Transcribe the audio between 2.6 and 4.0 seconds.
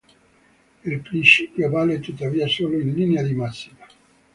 in linea di massima.